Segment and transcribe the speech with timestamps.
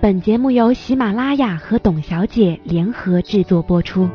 [0.00, 4.08] 本节目由喜马拉雅和董小姐联合制作播出。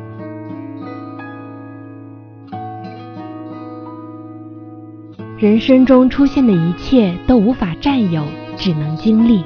[5.36, 8.24] 人生中出现的一切都无法占有，
[8.56, 9.44] 只能经历。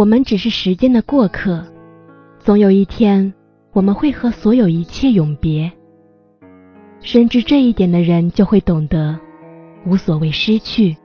[0.00, 1.62] 我们只是时间的过客，
[2.38, 3.34] 总有一天
[3.74, 5.70] 我们会和所有一切永别。
[7.02, 9.20] 深知这一点的人就会懂得，
[9.84, 10.96] 无所谓失去，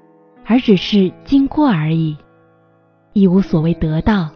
[0.45, 2.15] 而只是经过而已；
[3.11, 4.29] 亦无所谓得到，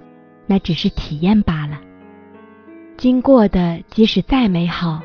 [0.46, 1.80] 那只是体验罢了。
[2.98, 5.02] 经过的即使再美好，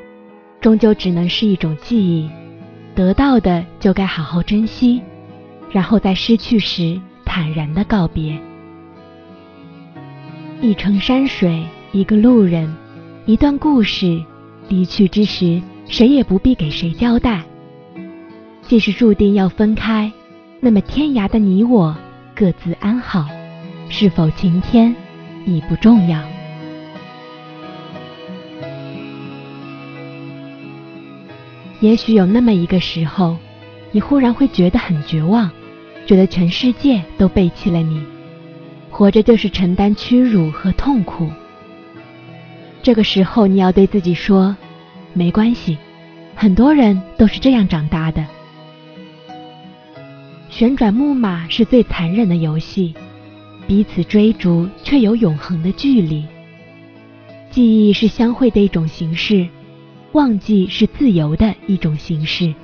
[0.61, 2.29] 终究只能是一种记忆；
[2.97, 5.01] 得到的就该好好珍惜，
[5.71, 8.37] 然后在失去时坦然的告别。
[10.65, 11.63] 一程山水，
[11.93, 12.75] 一个路人，
[13.27, 14.25] 一段故事，
[14.67, 17.45] 离去之时，谁也不必给谁交代。
[18.63, 20.11] 既是注定要分开，
[20.61, 21.95] 那么天涯的你我
[22.35, 23.27] 各自安好，
[23.91, 24.97] 是否晴天
[25.45, 26.19] 已不重要。
[31.81, 33.37] 也许有那么一个时候，
[33.93, 35.51] 你忽然会觉得很绝望，
[36.07, 38.03] 觉得全世界都背弃了你。
[38.97, 41.29] 活着就是承担屈辱和痛苦。
[42.81, 44.57] 这个时候，你要对自己说
[45.13, 45.77] ：“没关系，
[46.37, 48.25] 很多人都是这样长大的。”
[50.49, 52.95] 旋转木马是最残忍的游戏，
[53.67, 56.25] 彼此追逐却有永恒的距离。
[57.51, 59.49] 记忆是相会的一种形式，
[60.13, 62.55] 忘记是自由的一种形式。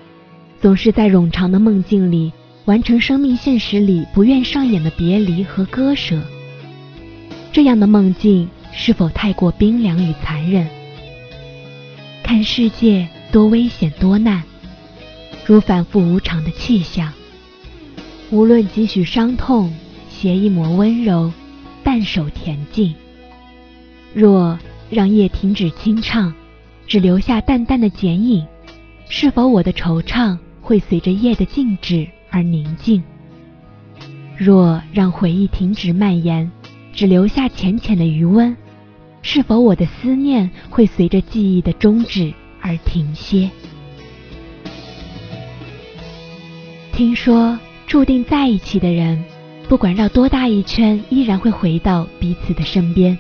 [0.61, 2.33] 总是在冗长的梦境里。
[2.71, 6.23] 完成生命现实里不愿上演的别离和割舍，
[7.51, 10.69] 这样的梦境是否太过冰凉与残忍？
[12.23, 14.45] 看世界多危险多难，
[15.45, 17.13] 如反复无常的气象。
[18.31, 19.75] 无论几许伤痛，
[20.09, 21.33] 携一抹温柔，
[21.83, 22.95] 淡手恬静。
[24.15, 24.57] 若
[24.91, 26.33] 让夜停止清唱，
[26.87, 28.47] 只留下淡淡的剪影，
[29.09, 32.07] 是否我的惆怅会随着夜的静止？
[32.31, 33.03] 而宁静。
[34.37, 36.51] 若让回忆停止蔓延，
[36.93, 38.57] 只留下浅浅的余温，
[39.23, 43.51] 是否我的思念会随着记忆的终止而停歇？
[46.93, 49.23] 听说注定在一起的人，
[49.69, 53.17] 不管绕多大一圈，依然会回到彼此的身边。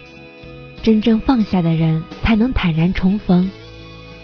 [0.82, 3.46] 真正放下的人，才能坦然重逢；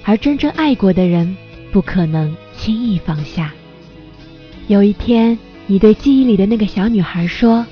[0.05, 1.37] 而真正爱过的人，
[1.71, 3.53] 不可能轻易放下。
[4.69, 5.39] 有一天，
[5.69, 7.65] 你对记忆里的那个小女孩说：“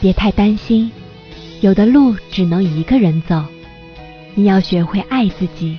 [0.00, 0.90] 别太担心，
[1.60, 3.44] 有的路只能一个人走。
[4.34, 5.78] 你要学会爱自己，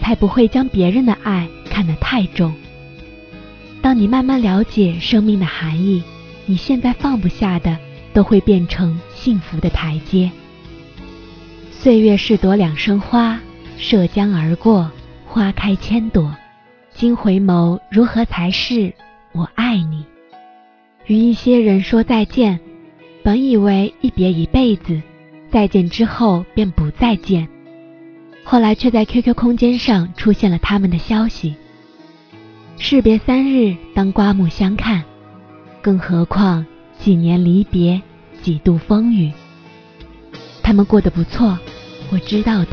[0.00, 2.52] 才不会将别人的爱看得太重。
[3.80, 6.02] 当你慢慢了解生命的含义，
[6.44, 7.78] 你现在放不下的，
[8.12, 10.28] 都会变成幸福的台阶。
[11.70, 13.38] 岁月是朵两生花，
[13.76, 14.90] 涉江而过，
[15.24, 16.34] 花开千朵。
[16.92, 18.92] 今回眸，如何才是？”
[19.32, 20.04] 我爱你，
[21.06, 22.58] 与一些人说再见，
[23.22, 25.00] 本以为一别一辈子，
[25.50, 27.46] 再见之后便不再见，
[28.42, 31.54] 后来却在 QQ 空间上出现了他们的消息。
[32.78, 35.04] 士别三日，当刮目相看，
[35.82, 36.64] 更何况
[36.98, 38.00] 几年离别，
[38.42, 39.30] 几度风雨。
[40.62, 41.58] 他们过得不错，
[42.10, 42.70] 我知道的。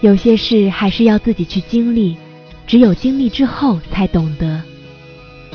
[0.00, 2.16] 有些事还是要自己去经历，
[2.66, 4.62] 只有经历之后，才懂得。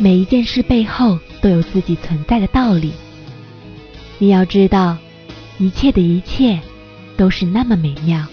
[0.01, 2.93] 每一件事背后都有自己存在的道理。
[4.17, 4.97] 你要知道，
[5.57, 6.57] 一切的一切
[7.17, 8.25] 都是那么美妙。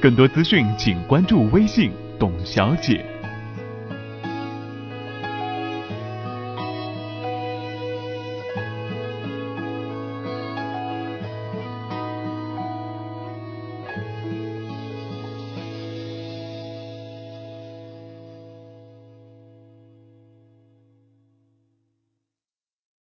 [0.00, 1.90] 更多资讯，请关注微信
[2.20, 3.04] “董小姐”。